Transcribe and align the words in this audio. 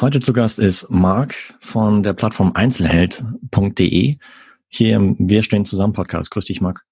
Heute 0.00 0.20
zu 0.20 0.32
Gast 0.32 0.58
ist 0.58 0.88
Marc 0.88 1.34
von 1.60 2.02
der 2.02 2.14
Plattform 2.14 2.52
Einzelheld.de. 2.54 4.16
Hier 4.68 4.96
im 4.96 5.16
Wir 5.18 5.42
stehen 5.42 5.66
zusammen 5.66 5.92
Podcast. 5.92 6.30
Grüß 6.30 6.46
dich, 6.46 6.62
Marc. 6.62 6.86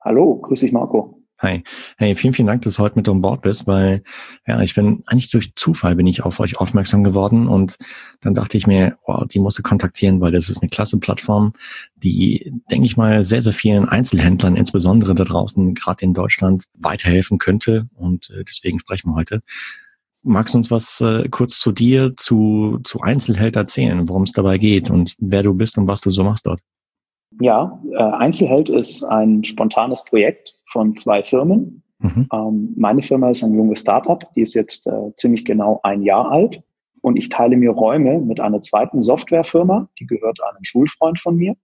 Hallo, 0.00 0.40
grüß 0.40 0.60
dich, 0.60 0.72
Marco. 0.72 1.22
Hi. 1.40 1.62
Hey, 1.98 2.14
vielen, 2.14 2.32
vielen 2.32 2.46
Dank, 2.46 2.62
dass 2.62 2.76
du 2.76 2.82
heute 2.82 2.96
mit 2.96 3.06
an 3.06 3.20
Bord 3.20 3.42
bist, 3.42 3.66
weil 3.66 4.02
ja, 4.46 4.62
ich 4.62 4.74
bin 4.74 5.02
eigentlich 5.04 5.28
durch 5.28 5.54
Zufall 5.56 5.94
bin 5.94 6.06
ich 6.06 6.24
auf 6.24 6.40
euch 6.40 6.56
aufmerksam 6.56 7.04
geworden 7.04 7.48
und 7.48 7.76
dann 8.22 8.32
dachte 8.32 8.56
ich 8.56 8.66
mir, 8.66 8.96
wow, 9.06 9.26
die 9.26 9.40
musst 9.40 9.58
du 9.58 9.62
kontaktieren, 9.62 10.22
weil 10.22 10.32
das 10.32 10.48
ist 10.48 10.62
eine 10.62 10.70
klasse 10.70 10.96
Plattform, 10.96 11.52
die, 11.96 12.50
denke 12.70 12.86
ich 12.86 12.96
mal, 12.96 13.24
sehr, 13.24 13.42
sehr 13.42 13.52
vielen 13.52 13.90
Einzelhändlern, 13.90 14.56
insbesondere 14.56 15.14
da 15.14 15.24
draußen, 15.24 15.74
gerade 15.74 16.02
in 16.02 16.14
Deutschland, 16.14 16.64
weiterhelfen 16.72 17.36
könnte 17.36 17.90
und 17.94 18.30
äh, 18.30 18.42
deswegen 18.42 18.78
sprechen 18.78 19.10
wir 19.10 19.16
heute. 19.16 19.42
Magst 20.24 20.54
du 20.54 20.58
uns 20.58 20.70
was 20.70 21.00
äh, 21.00 21.28
kurz 21.28 21.58
zu 21.58 21.70
dir, 21.70 22.12
zu, 22.16 22.80
zu 22.82 23.00
Einzelheld 23.00 23.56
erzählen, 23.56 24.08
worum 24.08 24.22
es 24.22 24.32
dabei 24.32 24.56
geht 24.56 24.90
und 24.90 25.14
wer 25.18 25.42
du 25.42 25.54
bist 25.54 25.76
und 25.76 25.86
was 25.86 26.00
du 26.00 26.10
so 26.10 26.24
machst 26.24 26.46
dort? 26.46 26.60
Ja, 27.40 27.80
äh, 27.92 27.96
Einzelheld 27.96 28.68
ist 28.68 29.04
ein 29.04 29.44
spontanes 29.44 30.04
Projekt 30.04 30.56
von 30.66 30.96
zwei 30.96 31.22
Firmen. 31.22 31.82
Mhm. 31.98 32.28
Ähm, 32.32 32.74
meine 32.76 33.02
Firma 33.02 33.30
ist 33.30 33.42
ein 33.42 33.54
junges 33.54 33.80
Startup, 33.80 34.26
die 34.34 34.40
ist 34.40 34.54
jetzt 34.54 34.86
äh, 34.86 35.14
ziemlich 35.16 35.44
genau 35.44 35.80
ein 35.82 36.02
Jahr 36.02 36.30
alt 36.30 36.62
und 37.04 37.16
ich 37.16 37.28
teile 37.28 37.58
mir 37.58 37.70
Räume 37.70 38.18
mit 38.18 38.40
einer 38.40 38.62
zweiten 38.62 39.02
Softwarefirma, 39.02 39.90
die 40.00 40.06
gehört 40.06 40.38
einem 40.42 40.64
Schulfreund 40.64 41.20
von 41.20 41.36
mir. 41.36 41.54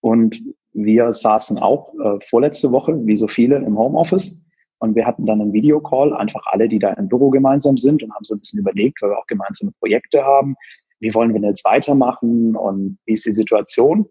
Und 0.00 0.42
wir 0.72 1.12
saßen 1.12 1.58
auch 1.58 1.94
äh, 1.94 2.18
vorletzte 2.28 2.72
Woche, 2.72 3.06
wie 3.06 3.14
so 3.14 3.28
viele, 3.28 3.58
im 3.58 3.78
Homeoffice 3.78 4.44
und 4.82 4.96
wir 4.96 5.06
hatten 5.06 5.26
dann 5.26 5.40
einen 5.40 5.52
Videocall, 5.52 6.12
einfach 6.12 6.44
alle, 6.46 6.68
die 6.68 6.80
da 6.80 6.92
im 6.94 7.08
Büro 7.08 7.30
gemeinsam 7.30 7.76
sind 7.76 8.02
und 8.02 8.12
haben 8.12 8.24
so 8.24 8.34
ein 8.34 8.40
bisschen 8.40 8.58
überlegt, 8.58 9.00
weil 9.00 9.10
wir 9.10 9.18
auch 9.18 9.28
gemeinsame 9.28 9.70
Projekte 9.78 10.24
haben. 10.24 10.56
Wie 10.98 11.14
wollen 11.14 11.32
wir 11.32 11.40
denn 11.40 11.50
jetzt 11.50 11.64
weitermachen 11.64 12.56
und 12.56 12.98
wie 13.06 13.12
ist 13.12 13.24
die 13.24 13.30
Situation? 13.30 14.06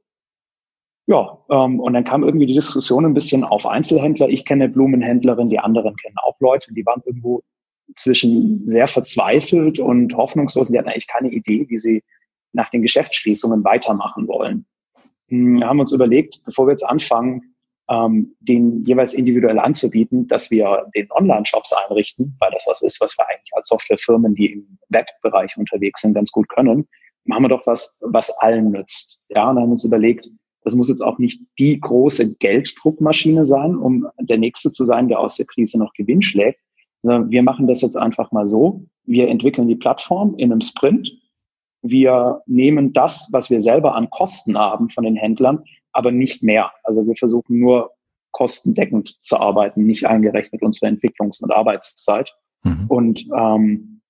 Ja, 1.07 1.37
ähm, 1.49 1.81
und 1.81 1.91
dann 1.91 2.05
kam 2.05 2.23
irgendwie 2.23 2.45
die 2.45 2.53
Diskussion 2.53 3.05
ein 3.05 3.13
bisschen 3.13 3.43
auf 3.43 3.65
Einzelhändler. 3.65 4.29
Ich 4.29 4.45
kenne 4.45 4.69
Blumenhändlerin, 4.69 5.49
die 5.49 5.59
anderen 5.59 5.93
kennen 5.97 6.15
auch 6.23 6.39
Leute, 6.39 6.73
die 6.73 6.85
waren 6.85 7.01
irgendwo 7.05 7.41
zwischen 7.97 8.65
sehr 8.65 8.87
verzweifelt 8.87 9.77
und 9.79 10.15
hoffnungslos. 10.15 10.69
Die 10.69 10.77
hatten 10.77 10.87
eigentlich 10.87 11.09
keine 11.09 11.31
Idee, 11.31 11.65
wie 11.67 11.77
sie 11.77 12.01
nach 12.53 12.69
den 12.69 12.81
Geschäftsschließungen 12.81 13.65
weitermachen 13.65 14.25
wollen. 14.29 14.65
Hm, 15.27 15.59
wir 15.59 15.67
haben 15.67 15.79
uns 15.79 15.91
überlegt, 15.91 16.41
bevor 16.45 16.67
wir 16.67 16.71
jetzt 16.71 16.87
anfangen, 16.87 17.50
ähm, 17.91 18.35
den 18.39 18.85
jeweils 18.85 19.13
individuell 19.13 19.59
anzubieten, 19.59 20.27
dass 20.27 20.49
wir 20.49 20.85
den 20.95 21.11
Online-Shops 21.11 21.73
einrichten, 21.73 22.35
weil 22.39 22.51
das 22.51 22.65
was 22.67 22.81
ist, 22.81 23.01
was 23.01 23.17
wir 23.17 23.27
eigentlich 23.27 23.51
als 23.53 23.67
Softwarefirmen, 23.67 24.33
die 24.33 24.53
im 24.53 24.77
Webbereich 24.89 25.57
unterwegs 25.57 26.01
sind, 26.01 26.13
ganz 26.13 26.31
gut 26.31 26.47
können. 26.47 26.87
Machen 27.25 27.43
wir 27.43 27.49
doch 27.49 27.67
was, 27.67 28.01
was 28.11 28.31
allen 28.39 28.71
nützt. 28.71 29.25
Ja, 29.29 29.49
und 29.49 29.59
haben 29.59 29.71
uns 29.71 29.83
überlegt, 29.83 30.27
das 30.63 30.75
muss 30.75 30.89
jetzt 30.89 31.01
auch 31.01 31.17
nicht 31.17 31.41
die 31.59 31.79
große 31.79 32.37
Gelddruckmaschine 32.37 33.45
sein, 33.45 33.75
um 33.75 34.07
der 34.19 34.37
Nächste 34.37 34.71
zu 34.71 34.85
sein, 34.85 35.09
der 35.09 35.19
aus 35.19 35.35
der 35.35 35.47
Krise 35.47 35.77
noch 35.77 35.93
Gewinn 35.93 36.21
schlägt, 36.21 36.59
sondern 37.01 37.29
wir 37.29 37.43
machen 37.43 37.67
das 37.67 37.81
jetzt 37.81 37.97
einfach 37.97 38.31
mal 38.31 38.47
so. 38.47 38.85
Wir 39.03 39.27
entwickeln 39.27 39.67
die 39.67 39.75
Plattform 39.75 40.35
in 40.37 40.51
einem 40.51 40.61
Sprint. 40.61 41.11
Wir 41.81 42.41
nehmen 42.45 42.93
das, 42.93 43.29
was 43.33 43.49
wir 43.49 43.61
selber 43.61 43.95
an 43.95 44.09
Kosten 44.11 44.57
haben 44.57 44.89
von 44.89 45.03
den 45.03 45.15
Händlern, 45.15 45.63
aber 45.93 46.11
nicht 46.11 46.43
mehr. 46.43 46.71
Also 46.83 47.05
wir 47.05 47.15
versuchen 47.15 47.59
nur 47.59 47.91
kostendeckend 48.31 49.17
zu 49.21 49.37
arbeiten, 49.37 49.85
nicht 49.85 50.05
eingerechnet 50.05 50.61
unsere 50.61 50.91
Entwicklungs- 50.91 51.43
und 51.43 51.51
Arbeitszeit. 51.51 52.33
Mhm. 52.63 52.85
Und 52.87 53.27
ähm, 53.37 54.01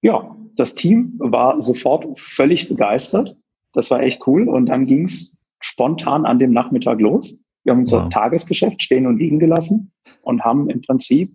ja, 0.00 0.36
das 0.56 0.74
Team 0.74 1.14
war 1.18 1.60
sofort 1.60 2.18
völlig 2.18 2.68
begeistert. 2.68 3.36
Das 3.72 3.90
war 3.90 4.00
echt 4.00 4.26
cool. 4.26 4.48
Und 4.48 4.66
dann 4.66 4.86
ging 4.86 5.04
es 5.04 5.44
spontan 5.60 6.24
an 6.24 6.38
dem 6.38 6.52
Nachmittag 6.52 7.00
los. 7.00 7.42
Wir 7.64 7.72
haben 7.72 7.80
unser 7.80 8.04
wow. 8.04 8.12
Tagesgeschäft 8.12 8.80
stehen 8.80 9.06
und 9.06 9.18
liegen 9.18 9.38
gelassen 9.38 9.92
und 10.22 10.44
haben 10.44 10.70
im 10.70 10.80
Prinzip 10.82 11.28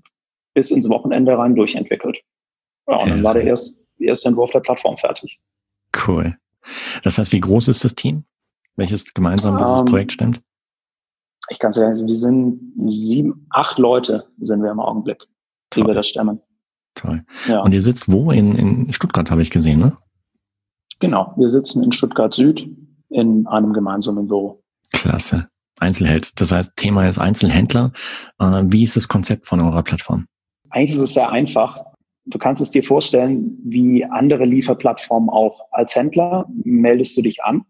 bis 0.53 0.71
ins 0.71 0.89
Wochenende 0.89 1.37
rein 1.37 1.55
durchentwickelt. 1.55 2.19
Ja, 2.87 2.97
und 2.97 3.09
dann 3.09 3.23
war 3.23 3.33
der 3.33 3.43
erste, 3.43 3.81
der 3.99 4.09
erste 4.09 4.29
Entwurf 4.29 4.51
der 4.51 4.59
Plattform 4.59 4.97
fertig. 4.97 5.39
Cool. 6.07 6.37
Das 7.03 7.17
heißt, 7.17 7.31
wie 7.31 7.39
groß 7.39 7.67
ist 7.67 7.83
das 7.83 7.95
Team? 7.95 8.23
Welches 8.75 9.13
gemeinsam 9.13 9.57
dieses 9.57 9.71
um, 9.71 9.79
ähm, 9.79 9.85
Projekt 9.85 10.11
stemmt? 10.13 10.41
Ich 11.49 11.59
kann 11.59 11.73
sagen, 11.73 12.07
wir 12.07 12.15
sind 12.15 12.73
sieben, 12.77 13.45
acht 13.49 13.77
Leute 13.77 14.27
sind 14.39 14.63
wir 14.63 14.71
im 14.71 14.79
Augenblick, 14.79 15.27
Toll. 15.69 15.83
die 15.83 15.87
wir 15.89 15.93
das 15.93 16.07
stemmen. 16.07 16.39
Toll. 16.95 17.23
Ja. 17.47 17.61
Und 17.61 17.73
ihr 17.73 17.81
sitzt 17.81 18.09
wo? 18.11 18.31
In, 18.31 18.55
in 18.55 18.93
Stuttgart 18.93 19.29
habe 19.31 19.41
ich 19.41 19.49
gesehen, 19.49 19.79
ne? 19.79 19.97
Genau, 20.99 21.33
wir 21.37 21.49
sitzen 21.49 21.83
in 21.83 21.91
Stuttgart 21.91 22.33
Süd 22.33 22.67
in 23.09 23.45
einem 23.47 23.73
gemeinsamen 23.73 24.27
Büro. 24.27 24.63
Klasse. 24.91 25.47
Einzelheld. 25.79 26.39
Das 26.39 26.51
heißt, 26.51 26.77
Thema 26.77 27.07
ist 27.09 27.19
Einzelhändler. 27.19 27.91
Äh, 28.39 28.63
wie 28.67 28.83
ist 28.83 28.95
das 28.95 29.07
Konzept 29.07 29.47
von 29.47 29.59
eurer 29.59 29.83
Plattform? 29.83 30.27
Eigentlich 30.69 30.95
ist 30.95 31.01
es 31.01 31.13
sehr 31.13 31.29
einfach. 31.31 31.77
Du 32.25 32.37
kannst 32.37 32.61
es 32.61 32.71
dir 32.71 32.83
vorstellen, 32.83 33.57
wie 33.65 34.05
andere 34.05 34.45
Lieferplattformen 34.45 35.29
auch. 35.29 35.67
Als 35.71 35.95
Händler 35.95 36.45
meldest 36.63 37.17
du 37.17 37.21
dich 37.21 37.43
an 37.43 37.65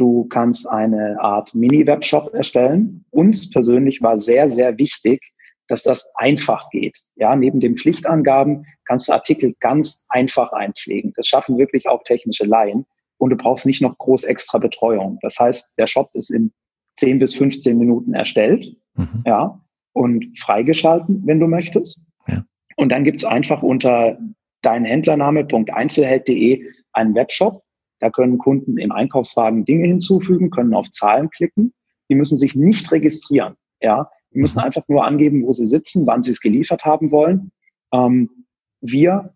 Du 0.00 0.24
kannst 0.30 0.66
eine 0.66 1.20
Art 1.20 1.54
Mini-Webshop 1.54 2.32
erstellen. 2.32 3.04
Uns 3.10 3.50
persönlich 3.50 4.00
war 4.00 4.16
sehr, 4.16 4.50
sehr 4.50 4.78
wichtig, 4.78 5.20
dass 5.68 5.82
das 5.82 6.10
einfach 6.14 6.70
geht. 6.70 6.98
Ja, 7.16 7.36
neben 7.36 7.60
den 7.60 7.76
Pflichtangaben 7.76 8.64
kannst 8.86 9.08
du 9.08 9.12
Artikel 9.12 9.52
ganz 9.60 10.06
einfach 10.08 10.52
einpflegen. 10.52 11.12
Das 11.16 11.26
schaffen 11.26 11.58
wirklich 11.58 11.86
auch 11.86 12.02
technische 12.04 12.46
Laien. 12.46 12.86
Und 13.18 13.28
du 13.28 13.36
brauchst 13.36 13.66
nicht 13.66 13.82
noch 13.82 13.98
groß 13.98 14.24
extra 14.24 14.56
Betreuung. 14.56 15.18
Das 15.20 15.38
heißt, 15.38 15.76
der 15.76 15.86
Shop 15.86 16.08
ist 16.14 16.30
in 16.30 16.50
10 16.96 17.18
bis 17.18 17.34
15 17.34 17.76
Minuten 17.76 18.14
erstellt. 18.14 18.74
Mhm. 18.94 19.22
Ja, 19.26 19.60
und 19.92 20.38
freigeschalten, 20.38 21.20
wenn 21.26 21.40
du 21.40 21.46
möchtest. 21.46 22.06
Ja. 22.26 22.42
Und 22.76 22.90
dann 22.90 23.04
gibt's 23.04 23.26
einfach 23.26 23.62
unter 23.62 24.18
dein 24.62 24.86
Händlername.einzelheld.de 24.86 26.64
einen 26.94 27.14
Webshop 27.14 27.62
da 28.00 28.10
können 28.10 28.38
Kunden 28.38 28.78
im 28.78 28.92
Einkaufswagen 28.92 29.64
Dinge 29.64 29.86
hinzufügen, 29.86 30.50
können 30.50 30.74
auf 30.74 30.90
Zahlen 30.90 31.30
klicken. 31.30 31.72
Die 32.08 32.14
müssen 32.14 32.38
sich 32.38 32.56
nicht 32.56 32.90
registrieren. 32.90 33.54
Ja, 33.80 34.10
die 34.34 34.40
müssen 34.40 34.58
mhm. 34.58 34.64
einfach 34.64 34.88
nur 34.88 35.04
angeben, 35.04 35.46
wo 35.46 35.52
sie 35.52 35.66
sitzen, 35.66 36.06
wann 36.06 36.22
sie 36.22 36.30
es 36.30 36.40
geliefert 36.40 36.84
haben 36.84 37.10
wollen. 37.10 37.52
Ähm, 37.92 38.46
wir 38.80 39.34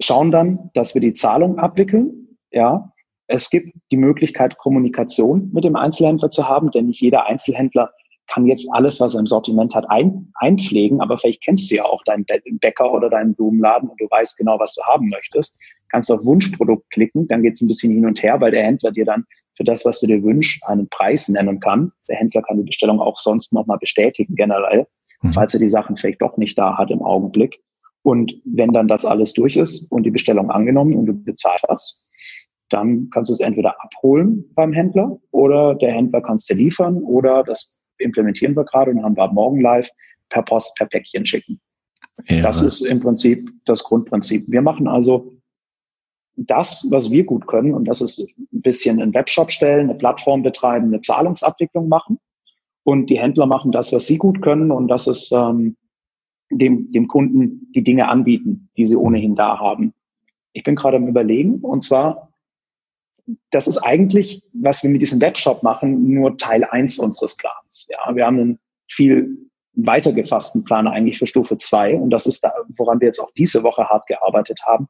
schauen 0.00 0.30
dann, 0.30 0.70
dass 0.74 0.94
wir 0.94 1.00
die 1.00 1.12
Zahlung 1.12 1.58
abwickeln. 1.58 2.36
Ja, 2.50 2.92
es 3.26 3.50
gibt 3.50 3.76
die 3.92 3.96
Möglichkeit, 3.96 4.56
Kommunikation 4.56 5.50
mit 5.52 5.64
dem 5.64 5.76
Einzelhändler 5.76 6.30
zu 6.30 6.48
haben, 6.48 6.70
denn 6.70 6.86
nicht 6.86 7.00
jeder 7.00 7.26
Einzelhändler 7.26 7.92
kann 8.26 8.46
jetzt 8.46 8.68
alles, 8.72 9.00
was 9.00 9.14
er 9.14 9.20
im 9.20 9.26
Sortiment 9.26 9.74
hat, 9.74 9.88
ein, 9.88 10.30
einpflegen, 10.34 11.00
aber 11.00 11.16
vielleicht 11.16 11.42
kennst 11.42 11.70
du 11.70 11.76
ja 11.76 11.84
auch 11.84 12.02
deinen 12.04 12.26
Bäcker 12.60 12.92
oder 12.92 13.08
deinen 13.08 13.34
Blumenladen 13.34 13.88
und 13.88 14.00
du 14.00 14.06
weißt 14.10 14.36
genau, 14.36 14.58
was 14.58 14.74
du 14.74 14.82
haben 14.82 15.08
möchtest 15.08 15.58
kannst 15.90 16.10
auf 16.10 16.24
Wunschprodukt 16.24 16.90
klicken, 16.90 17.26
dann 17.28 17.42
geht 17.42 17.54
es 17.54 17.60
ein 17.60 17.68
bisschen 17.68 17.92
hin 17.92 18.06
und 18.06 18.22
her, 18.22 18.40
weil 18.40 18.50
der 18.50 18.64
Händler 18.64 18.90
dir 18.90 19.04
dann 19.04 19.24
für 19.56 19.64
das, 19.64 19.84
was 19.84 20.00
du 20.00 20.06
dir 20.06 20.22
wünschst, 20.22 20.64
einen 20.66 20.88
Preis 20.88 21.28
nennen 21.28 21.60
kann. 21.60 21.92
Der 22.08 22.16
Händler 22.16 22.42
kann 22.42 22.58
die 22.58 22.64
Bestellung 22.64 23.00
auch 23.00 23.16
sonst 23.18 23.52
nochmal 23.52 23.78
bestätigen, 23.78 24.34
generell, 24.36 24.86
mhm. 25.22 25.32
falls 25.32 25.54
er 25.54 25.60
die 25.60 25.68
Sachen 25.68 25.96
vielleicht 25.96 26.22
doch 26.22 26.36
nicht 26.36 26.56
da 26.56 26.78
hat 26.78 26.90
im 26.90 27.02
Augenblick. 27.02 27.60
Und 28.02 28.32
wenn 28.44 28.72
dann 28.72 28.88
das 28.88 29.04
alles 29.04 29.32
durch 29.32 29.56
ist 29.56 29.90
und 29.90 30.04
die 30.04 30.10
Bestellung 30.10 30.50
angenommen 30.50 30.94
und 30.94 31.06
du 31.06 31.12
bezahlt 31.12 31.62
hast, 31.68 32.06
dann 32.70 33.08
kannst 33.12 33.30
du 33.30 33.34
es 33.34 33.40
entweder 33.40 33.82
abholen 33.82 34.44
beim 34.54 34.72
Händler 34.72 35.18
oder 35.30 35.74
der 35.74 35.92
Händler 35.92 36.20
kann 36.20 36.36
es 36.36 36.46
dir 36.46 36.56
liefern 36.56 36.98
oder 37.02 37.42
das 37.42 37.78
implementieren 37.98 38.54
wir 38.54 38.64
gerade 38.64 38.90
und 38.90 39.02
haben 39.02 39.16
wir 39.16 39.32
morgen 39.32 39.60
live 39.60 39.90
per 40.28 40.42
Post, 40.42 40.76
per 40.76 40.86
Päckchen 40.86 41.24
schicken. 41.24 41.60
Ja. 42.28 42.42
Das 42.42 42.62
ist 42.62 42.82
im 42.82 43.00
Prinzip 43.00 43.50
das 43.64 43.82
Grundprinzip. 43.84 44.44
Wir 44.48 44.62
machen 44.62 44.86
also 44.86 45.37
das, 46.46 46.86
was 46.90 47.10
wir 47.10 47.24
gut 47.24 47.46
können, 47.46 47.74
und 47.74 47.84
das 47.86 48.00
ist 48.00 48.20
ein 48.20 48.62
bisschen 48.62 49.02
einen 49.02 49.14
Webshop 49.14 49.50
stellen, 49.50 49.90
eine 49.90 49.98
Plattform 49.98 50.42
betreiben, 50.42 50.86
eine 50.86 51.00
Zahlungsabwicklung 51.00 51.88
machen. 51.88 52.18
Und 52.84 53.10
die 53.10 53.18
Händler 53.18 53.46
machen 53.46 53.72
das, 53.72 53.92
was 53.92 54.06
sie 54.06 54.18
gut 54.18 54.40
können, 54.40 54.70
und 54.70 54.88
das 54.88 55.06
ist 55.06 55.32
ähm, 55.32 55.76
dem, 56.50 56.90
dem 56.92 57.08
Kunden 57.08 57.70
die 57.74 57.82
Dinge 57.82 58.08
anbieten, 58.08 58.70
die 58.76 58.86
sie 58.86 58.96
ohnehin 58.96 59.34
da 59.34 59.58
haben. 59.58 59.92
Ich 60.52 60.62
bin 60.62 60.76
gerade 60.76 60.96
am 60.96 61.08
Überlegen, 61.08 61.56
und 61.56 61.82
zwar, 61.82 62.32
das 63.50 63.66
ist 63.66 63.78
eigentlich, 63.78 64.42
was 64.52 64.82
wir 64.82 64.90
mit 64.90 65.02
diesem 65.02 65.20
Webshop 65.20 65.62
machen, 65.62 66.08
nur 66.14 66.38
Teil 66.38 66.64
eins 66.64 66.98
unseres 66.98 67.36
Plans. 67.36 67.88
Ja, 67.90 68.14
wir 68.14 68.24
haben 68.24 68.40
einen 68.40 68.58
viel 68.88 69.36
weiter 69.74 70.12
gefassten 70.12 70.64
Plan 70.64 70.88
eigentlich 70.88 71.18
für 71.18 71.26
Stufe 71.26 71.56
zwei 71.56 71.94
und 71.94 72.10
das 72.10 72.26
ist 72.26 72.42
da, 72.42 72.50
woran 72.76 73.00
wir 73.00 73.06
jetzt 73.06 73.20
auch 73.20 73.30
diese 73.36 73.62
Woche 73.62 73.88
hart 73.88 74.06
gearbeitet 74.06 74.60
haben, 74.64 74.88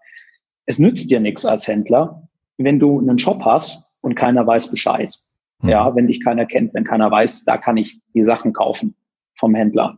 es 0.68 0.78
nützt 0.78 1.10
dir 1.10 1.18
nichts 1.18 1.46
als 1.46 1.66
Händler, 1.66 2.28
wenn 2.58 2.78
du 2.78 2.98
einen 2.98 3.18
Shop 3.18 3.42
hast 3.44 3.98
und 4.02 4.14
keiner 4.14 4.46
weiß 4.46 4.70
Bescheid. 4.70 5.18
Mhm. 5.62 5.70
Ja, 5.70 5.96
wenn 5.96 6.06
dich 6.06 6.22
keiner 6.22 6.44
kennt, 6.44 6.74
wenn 6.74 6.84
keiner 6.84 7.10
weiß, 7.10 7.44
da 7.46 7.56
kann 7.56 7.78
ich 7.78 8.00
die 8.14 8.22
Sachen 8.22 8.52
kaufen 8.52 8.94
vom 9.38 9.54
Händler. 9.54 9.96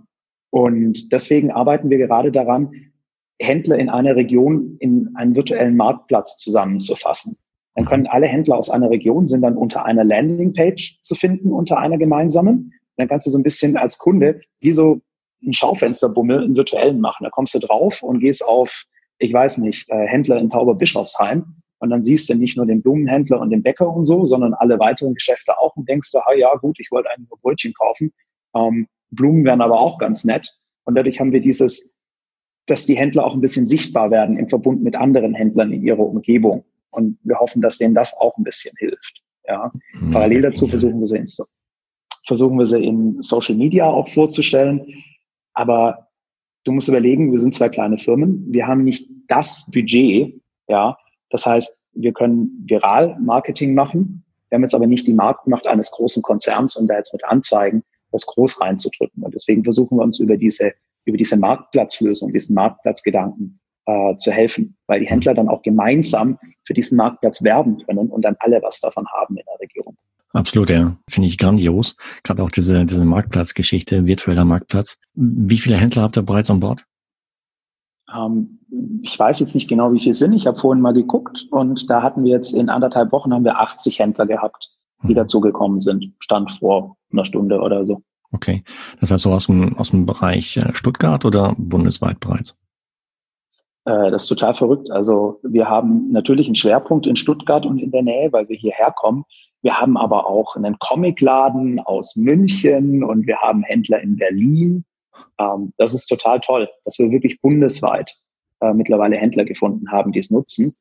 Und 0.51 1.13
deswegen 1.13 1.51
arbeiten 1.51 1.91
wir 1.91 1.99
gerade 1.99 2.31
daran, 2.31 2.71
Händler 3.41 3.79
in 3.79 3.89
einer 3.89 4.15
Region 4.15 4.77
in 4.79 5.11
einen 5.15 5.35
virtuellen 5.35 5.77
Marktplatz 5.77 6.37
zusammenzufassen. 6.39 7.37
Dann 7.75 7.85
können 7.85 8.07
alle 8.07 8.27
Händler 8.27 8.57
aus 8.57 8.71
einer 8.71 8.91
Region 8.91 9.27
sind 9.27 9.43
dann 9.43 9.57
unter 9.57 9.85
einer 9.87 10.05
Landingpage 10.05 11.01
zu 11.03 11.15
finden, 11.15 11.53
unter 11.53 11.79
einer 11.79 11.99
gemeinsamen. 11.99 12.73
Dann 12.97 13.09
kannst 13.09 13.27
du 13.27 13.31
so 13.31 13.39
ein 13.39 13.43
bisschen 13.43 13.77
als 13.77 13.99
Kunde 13.99 14.41
wie 14.61 14.73
so 14.73 15.01
ein 15.43 15.53
Schaufensterbummel 15.53 16.45
einen 16.45 16.57
virtuellen 16.57 17.01
machen. 17.01 17.25
Da 17.25 17.31
kommst 17.31 17.55
du 17.55 17.59
drauf 17.59 18.03
und 18.03 18.21
gehst 18.21 18.45
auf, 18.47 18.85
ich 19.21 19.33
weiß 19.33 19.59
nicht, 19.59 19.89
äh, 19.91 20.07
Händler 20.07 20.39
in 20.39 20.51
Tauberbischofsheim 20.51 21.45
und 21.79 21.91
dann 21.91 22.03
siehst 22.03 22.29
du 22.29 22.35
nicht 22.35 22.57
nur 22.57 22.67
den 22.67 22.83
Blumenhändler 22.83 23.39
und 23.41 23.51
den 23.51 23.63
Bäcker 23.63 23.89
und 23.89 24.05
so, 24.05 24.27
sondern 24.27 24.55
alle 24.55 24.79
weiteren 24.79 25.15
Geschäfte 25.15 25.57
auch 25.59 25.77
und 25.77 25.89
denkst 25.89 26.11
du, 26.11 26.19
ah 26.19 26.35
ja, 26.35 26.53
gut, 26.57 26.81
ich 26.81 26.91
wollte 26.91 27.11
eigentlich 27.11 27.29
nur 27.29 27.39
Brötchen 27.39 27.75
kaufen. 27.75 28.13
Ähm, 28.55 28.89
Blumen 29.11 29.45
wären 29.45 29.61
aber 29.61 29.79
auch 29.79 29.99
ganz 29.99 30.25
nett. 30.25 30.57
Und 30.85 30.95
dadurch 30.95 31.21
haben 31.21 31.33
wir 31.33 31.41
dieses, 31.41 31.99
dass 32.67 32.87
die 32.87 32.97
Händler 32.97 33.25
auch 33.25 33.35
ein 33.35 33.41
bisschen 33.41 33.67
sichtbar 33.67 34.11
werden 34.11 34.39
im 34.39 34.49
Verbund 34.49 34.83
mit 34.83 34.97
anderen 34.97 35.35
Händlern 35.35 35.73
in 35.73 35.83
ihrer 35.83 36.01
Umgebung. 36.01 36.65
Und 36.91 37.19
wir 37.23 37.39
hoffen, 37.39 37.61
dass 37.63 37.79
denen 37.79 37.95
das 37.95 38.17
auch 38.21 38.37
ein 38.39 38.45
bisschen 38.45 38.75
hilft. 38.79 39.23
Ja. 39.47 39.71
Mhm. 39.95 40.13
Parallel 40.13 40.43
dazu 40.43 40.67
versuchen 40.67 41.01
wir 41.01 41.07
sie 41.07 41.19
in, 41.19 41.27
versuchen 42.27 42.59
wir 42.59 42.67
sie 42.67 42.85
in 42.85 43.21
Social 43.21 43.55
Media 43.55 43.87
auch 43.87 44.09
vorzustellen. 44.09 44.87
Aber 45.55 46.10
du 46.65 46.73
musst 46.73 46.89
überlegen, 46.89 47.31
wir 47.31 47.39
sind 47.39 47.55
zwei 47.55 47.69
kleine 47.69 47.99
Firmen. 47.99 48.45
Wir 48.49 48.67
haben 48.67 48.85
nicht 48.85 49.09
das 49.29 49.71
Budget, 49.73 50.41
ja. 50.69 50.97
Das 51.31 51.47
heißt, 51.47 51.87
wir 51.93 52.13
können 52.13 52.65
viral 52.69 53.17
Marketing 53.21 53.75
machen. 53.75 54.25
Wir 54.49 54.57
haben 54.57 54.63
jetzt 54.63 54.75
aber 54.75 54.87
nicht 54.87 55.07
die 55.07 55.13
Marktmacht 55.13 55.67
eines 55.67 55.91
großen 55.93 56.23
Konzerns, 56.23 56.77
um 56.77 56.89
da 56.89 56.97
jetzt 56.97 57.13
mit 57.13 57.25
Anzeigen 57.25 57.85
das 58.11 58.27
groß 58.27 58.61
reinzudrücken. 58.61 59.23
Und 59.23 59.35
deswegen 59.35 59.63
versuchen 59.63 59.97
wir 59.99 60.03
uns 60.03 60.19
über 60.19 60.37
diese, 60.37 60.73
über 61.05 61.17
diese 61.17 61.39
Marktplatzlösung, 61.39 62.33
diesen 62.33 62.55
Marktplatzgedanken 62.55 63.61
äh, 63.87 64.17
zu 64.17 64.33
helfen, 64.33 64.77
weil 64.89 65.01
die 65.01 65.07
Händler 65.07 65.35
dann 65.35 65.49
auch 65.49 65.63
gemeinsam 65.63 66.39
für 66.65 66.75
diesen 66.75 66.97
Marktplatz 66.97 67.45
werben 67.45 67.79
können 67.87 68.11
und 68.11 68.25
dann 68.25 68.37
alle 68.41 68.61
was 68.63 68.81
davon 68.81 69.07
haben 69.13 69.37
in 69.37 69.45
der 69.47 69.61
Regierung. 69.61 69.97
Absolut, 70.33 70.71
ja. 70.71 70.97
Finde 71.09 71.29
ich 71.29 71.39
grandios. 71.39 71.97
Gerade 72.23 72.43
auch 72.43 72.51
diese, 72.51 72.85
diese 72.85 73.05
Marktplatzgeschichte, 73.05 74.07
virtueller 74.07 74.45
Marktplatz. 74.45 74.97
Wie 75.15 75.59
viele 75.59 75.77
Händler 75.77 76.03
habt 76.03 76.17
ihr 76.17 76.23
bereits 76.23 76.51
an 76.51 76.61
Bord? 76.61 76.85
Ähm, 78.15 78.61
ich 79.03 79.19
weiß 79.19 79.41
jetzt 79.41 79.55
nicht 79.55 79.69
genau, 79.69 79.93
wie 79.93 80.01
viele 80.01 80.15
sind. 80.15 80.33
Ich 80.33 80.47
habe 80.47 80.59
vorhin 80.59 80.83
mal 80.83 80.93
geguckt 80.93 81.47
und 81.51 81.91
da 81.91 82.03
hatten 82.03 82.25
wir 82.25 82.33
jetzt 82.33 82.55
in 82.55 82.69
anderthalb 82.69 83.13
Wochen 83.13 83.33
haben 83.33 83.45
wir 83.45 83.59
80 83.59 83.99
Händler 83.99 84.27
gehabt, 84.27 84.71
die 85.03 85.13
mhm. 85.13 85.17
dazugekommen 85.17 85.81
sind. 85.81 86.13
Stand 86.21 86.53
vor 86.53 86.97
einer 87.13 87.25
Stunde 87.25 87.61
oder 87.61 87.85
so. 87.85 88.03
Okay. 88.33 88.63
Das 89.01 89.11
heißt 89.11 89.25
so 89.25 89.33
aus 89.33 89.47
dem, 89.47 89.77
aus 89.77 89.91
dem 89.91 90.07
Bereich 90.07 90.57
äh, 90.57 90.75
Stuttgart 90.75 91.25
oder 91.25 91.55
bundesweit 91.59 92.21
bereits? 92.21 92.57
Äh, 93.85 94.11
das 94.11 94.23
ist 94.25 94.29
total 94.29 94.55
verrückt. 94.55 94.91
Also 94.91 95.41
wir 95.43 95.69
haben 95.69 96.13
natürlich 96.13 96.47
einen 96.47 96.55
Schwerpunkt 96.55 97.07
in 97.07 97.17
Stuttgart 97.17 97.67
und 97.67 97.79
in 97.79 97.91
der 97.91 98.03
Nähe, 98.03 98.33
weil 98.33 98.49
wir 98.49 98.57
hierher 98.57 98.93
kommen. 98.93 99.25
Wir 99.63 99.79
haben 99.79 99.97
aber 99.97 100.27
auch 100.27 100.57
einen 100.57 100.79
Comicladen 100.79 101.81
aus 101.81 102.17
München 102.17 103.05
und 103.05 103.27
wir 103.27 103.39
haben 103.39 103.63
Händler 103.63 104.01
in 104.01 104.17
Berlin. 104.17 104.85
Ähm, 105.39 105.73
das 105.77 105.95
ist 105.95 106.07
total 106.07 106.41
toll, 106.41 106.69
dass 106.85 106.99
wir 106.99 107.11
wirklich 107.11 107.41
bundesweit 107.41 108.15
äh, 108.61 108.73
mittlerweile 108.73 109.17
Händler 109.17 109.45
gefunden 109.45 109.91
haben, 109.91 110.13
die 110.13 110.19
es 110.19 110.31
nutzen. 110.31 110.75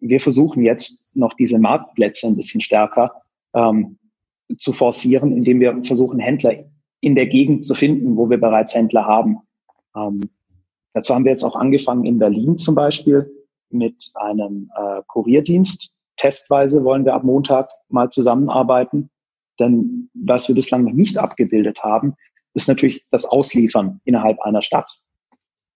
Wir 0.00 0.20
versuchen 0.20 0.62
jetzt 0.62 1.14
noch 1.16 1.34
diese 1.34 1.58
Marktplätze 1.58 2.26
ein 2.26 2.36
bisschen 2.36 2.60
stärker 2.60 3.12
ähm, 3.54 3.98
zu 4.56 4.72
forcieren, 4.72 5.36
indem 5.36 5.60
wir 5.60 5.82
versuchen, 5.82 6.18
Händler 6.18 6.64
in 7.00 7.14
der 7.14 7.26
Gegend 7.26 7.64
zu 7.64 7.74
finden, 7.74 8.16
wo 8.16 8.28
wir 8.30 8.38
bereits 8.38 8.74
Händler 8.74 9.06
haben. 9.06 9.38
Ähm, 9.96 10.20
dazu 10.94 11.14
haben 11.14 11.24
wir 11.24 11.32
jetzt 11.32 11.44
auch 11.44 11.56
angefangen 11.56 12.04
in 12.04 12.18
Berlin 12.18 12.58
zum 12.58 12.74
Beispiel 12.74 13.30
mit 13.70 14.10
einem 14.14 14.70
äh, 14.76 15.02
Kurierdienst, 15.06 15.97
testweise 16.18 16.84
wollen 16.84 17.04
wir 17.04 17.14
ab 17.14 17.24
Montag 17.24 17.70
mal 17.88 18.10
zusammenarbeiten. 18.10 19.10
Denn 19.58 20.10
was 20.14 20.48
wir 20.48 20.54
bislang 20.54 20.84
noch 20.84 20.92
nicht 20.92 21.18
abgebildet 21.18 21.82
haben, 21.82 22.14
ist 22.54 22.68
natürlich 22.68 23.04
das 23.10 23.24
Ausliefern 23.24 24.00
innerhalb 24.04 24.40
einer 24.40 24.62
Stadt. 24.62 24.90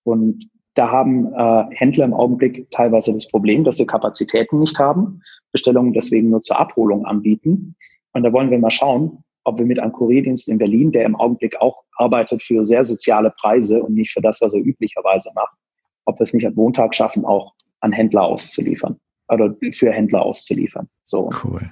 Und 0.05 0.49
da 0.75 0.91
haben 0.91 1.33
äh, 1.35 1.65
Händler 1.75 2.05
im 2.05 2.15
Augenblick 2.15 2.71
teilweise 2.71 3.13
das 3.13 3.29
Problem, 3.29 3.65
dass 3.65 3.77
sie 3.77 3.87
Kapazitäten 3.87 4.59
nicht 4.61 4.79
haben, 4.79 5.23
Bestellungen 5.53 5.93
deswegen 5.93 6.31
nur 6.31 6.41
zur 6.41 6.59
Abholung 6.59 7.05
anbieten. 7.05 7.77
Und 8.13 8.23
da 8.23 8.33
wollen 8.33 8.51
wir 8.51 8.59
mal 8.59 8.71
schauen, 8.71 9.23
ob 9.45 9.59
wir 9.59 9.67
mit 9.67 9.79
einem 9.79 9.93
Kurierdienst 9.93 10.49
in 10.49 10.59
Berlin, 10.59 10.93
der 10.93 11.05
im 11.05 11.17
Augenblick 11.17 11.61
auch 11.61 11.83
arbeitet 11.97 12.43
für 12.43 12.65
sehr 12.65 12.85
soziale 12.85 13.31
Preise 13.31 13.83
und 13.83 13.95
nicht 13.95 14.13
für 14.13 14.21
das, 14.21 14.41
was 14.41 14.55
er 14.55 14.61
üblicherweise 14.61 15.31
macht, 15.35 15.57
ob 16.05 16.19
wir 16.19 16.25
es 16.25 16.33
nicht 16.33 16.47
am 16.47 16.55
Montag 16.55 16.95
schaffen, 16.95 17.25
auch 17.25 17.53
an 17.81 17.93
Händler 17.93 18.23
auszuliefern 18.23 18.99
oder 19.29 19.55
für 19.73 19.91
Händler 19.93 20.23
auszuliefern. 20.23 20.89
So. 21.05 21.31
Cool. 21.43 21.71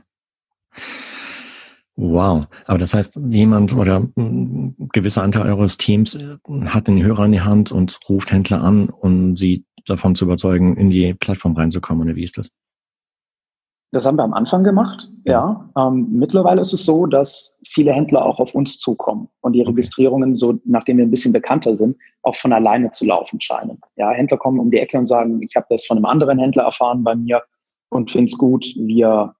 Wow. 1.96 2.46
Aber 2.66 2.78
das 2.78 2.94
heißt, 2.94 3.20
jemand 3.28 3.74
oder 3.76 4.06
ein 4.16 4.74
gewisser 4.92 5.22
Anteil 5.22 5.46
eures 5.46 5.76
Teams 5.76 6.14
äh, 6.14 6.38
hat 6.66 6.88
den 6.88 7.02
Hörer 7.02 7.26
in 7.26 7.32
die 7.32 7.42
Hand 7.42 7.72
und 7.72 8.00
ruft 8.08 8.32
Händler 8.32 8.62
an, 8.62 8.88
um 8.88 9.36
sie 9.36 9.64
davon 9.86 10.14
zu 10.14 10.24
überzeugen, 10.24 10.76
in 10.76 10.88
die 10.88 11.12
Plattform 11.14 11.56
reinzukommen. 11.56 12.06
Oder 12.06 12.16
wie 12.16 12.24
ist 12.24 12.38
das? 12.38 12.50
Das 13.92 14.06
haben 14.06 14.16
wir 14.16 14.24
am 14.24 14.34
Anfang 14.34 14.62
gemacht, 14.62 15.08
ja. 15.24 15.70
ja. 15.76 15.88
Ähm, 15.88 16.06
mittlerweile 16.12 16.60
ist 16.60 16.72
es 16.72 16.84
so, 16.84 17.06
dass 17.06 17.59
viele 17.70 17.92
Händler 17.92 18.24
auch 18.24 18.40
auf 18.40 18.54
uns 18.54 18.78
zukommen 18.78 19.28
und 19.40 19.52
die 19.52 19.62
Registrierungen, 19.62 20.34
so 20.34 20.58
nachdem 20.64 20.98
wir 20.98 21.06
ein 21.06 21.10
bisschen 21.10 21.32
bekannter 21.32 21.74
sind, 21.74 21.96
auch 22.22 22.34
von 22.34 22.52
alleine 22.52 22.90
zu 22.90 23.06
laufen 23.06 23.40
scheinen. 23.40 23.80
Ja, 23.96 24.10
Händler 24.10 24.38
kommen 24.38 24.58
um 24.58 24.70
die 24.70 24.78
Ecke 24.78 24.98
und 24.98 25.06
sagen, 25.06 25.40
ich 25.40 25.54
habe 25.54 25.66
das 25.70 25.86
von 25.86 25.96
einem 25.96 26.06
anderen 26.06 26.38
Händler 26.38 26.64
erfahren 26.64 27.04
bei 27.04 27.14
mir 27.14 27.42
und 27.88 28.10
finde 28.10 28.26
es 28.26 28.36
gut. 28.36 28.66
Wir 28.76 29.34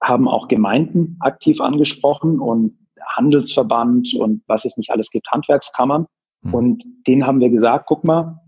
haben 0.00 0.28
auch 0.28 0.48
Gemeinden 0.48 1.16
aktiv 1.20 1.60
angesprochen 1.60 2.38
und 2.38 2.78
Handelsverband 3.16 4.14
und 4.14 4.42
was 4.46 4.64
es 4.64 4.76
nicht 4.76 4.90
alles 4.90 5.10
gibt, 5.10 5.26
Handwerkskammern. 5.30 6.06
Mhm. 6.42 6.54
Und 6.54 6.84
denen 7.06 7.26
haben 7.26 7.40
wir 7.40 7.50
gesagt, 7.50 7.86
guck 7.88 8.04
mal, 8.04 8.40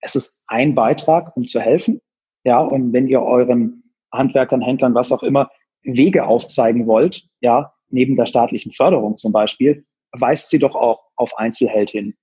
es 0.00 0.16
ist 0.16 0.44
ein 0.48 0.74
Beitrag, 0.74 1.36
um 1.36 1.46
zu 1.46 1.60
helfen. 1.60 2.00
Ja, 2.44 2.58
und 2.58 2.92
wenn 2.92 3.06
ihr 3.06 3.22
euren 3.22 3.84
Handwerkern, 4.12 4.62
Händlern, 4.62 4.94
was 4.94 5.12
auch 5.12 5.22
immer, 5.22 5.48
Wege 5.84 6.26
aufzeigen 6.26 6.86
wollt, 6.86 7.24
ja, 7.40 7.72
neben 7.92 8.16
der 8.16 8.26
staatlichen 8.26 8.72
Förderung 8.72 9.16
zum 9.16 9.32
Beispiel, 9.32 9.84
weist 10.18 10.50
sie 10.50 10.58
doch 10.58 10.74
auch 10.74 11.00
auf 11.16 11.36
Einzelheld 11.38 11.90
hin. 11.90 12.14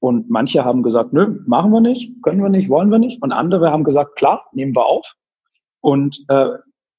Und 0.00 0.28
manche 0.28 0.64
haben 0.64 0.82
gesagt, 0.82 1.12
nö, 1.12 1.40
machen 1.46 1.70
wir 1.70 1.80
nicht, 1.80 2.22
können 2.22 2.42
wir 2.42 2.48
nicht, 2.48 2.68
wollen 2.68 2.90
wir 2.90 2.98
nicht. 2.98 3.22
Und 3.22 3.32
andere 3.32 3.70
haben 3.70 3.84
gesagt, 3.84 4.16
klar, 4.16 4.46
nehmen 4.52 4.74
wir 4.74 4.84
auf. 4.84 5.14
Und 5.80 6.24
äh, 6.28 6.50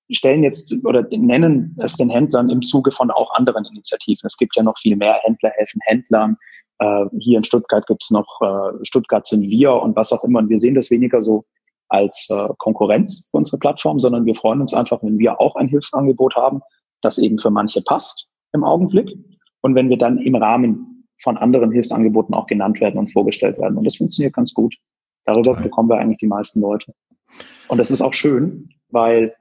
stellen 0.10 0.44
jetzt 0.44 0.74
oder 0.84 1.06
nennen 1.12 1.76
es 1.80 1.98
den 1.98 2.10
Händlern 2.10 2.50
im 2.50 2.62
Zuge 2.62 2.92
von 2.92 3.12
auch 3.12 3.34
anderen 3.36 3.66
Initiativen. 3.66 4.26
Es 4.26 4.38
gibt 4.38 4.56
ja 4.56 4.64
noch 4.64 4.78
viel 4.80 4.96
mehr 4.96 5.20
Händler 5.24 5.52
helfen 5.56 5.80
Händlern. 5.84 6.38
Äh, 6.80 7.06
hier 7.20 7.38
in 7.38 7.44
Stuttgart 7.44 7.86
gibt 7.88 8.04
es 8.04 8.12
noch 8.12 8.28
äh, 8.42 8.84
Stuttgart 8.84 9.26
sind 9.26 9.42
wir 9.42 9.74
und 9.74 9.96
was 9.96 10.12
auch 10.12 10.24
immer. 10.24 10.40
Und 10.40 10.50
wir 10.50 10.58
sehen 10.58 10.76
das 10.76 10.92
weniger 10.92 11.22
so 11.22 11.46
als 11.90 12.30
äh, 12.30 12.50
Konkurrenz 12.58 13.28
für 13.30 13.38
unsere 13.38 13.58
Plattform, 13.58 14.00
sondern 14.00 14.26
wir 14.26 14.36
freuen 14.36 14.62
uns 14.62 14.74
einfach, 14.74 15.02
wenn 15.04 15.20
wir 15.20 15.40
auch 15.40 15.56
ein 15.56 15.68
Hilfsangebot 15.68 16.36
haben, 16.36 16.62
das 17.02 17.18
eben 17.18 17.40
für 17.40 17.50
manche 17.50 17.82
passt 17.82 18.32
im 18.54 18.64
Augenblick. 18.64 19.10
Und 19.62 19.76
wenn 19.76 19.90
wir 19.90 19.98
dann 19.98 20.20
im 20.20 20.36
Rahmen 20.36 20.98
von 21.22 21.38
anderen 21.38 21.72
Hilfsangeboten 21.72 22.34
auch 22.34 22.48
genannt 22.48 22.80
werden 22.80 22.98
und 22.98 23.12
vorgestellt 23.12 23.58
werden. 23.58 23.78
Und 23.78 23.86
das 23.86 23.98
funktioniert 23.98 24.34
ganz 24.34 24.54
gut. 24.54 24.76
Darüber 25.26 25.52
okay. 25.52 25.64
bekommen 25.64 25.90
wir 25.90 25.98
eigentlich 25.98 26.20
die 26.20 26.28
meisten 26.28 26.62
Leute. 26.62 26.94
Und 27.68 27.78
das 27.78 27.92
ist 27.92 28.02
auch 28.02 28.14
schön, 28.14 28.70
weil 28.90 29.36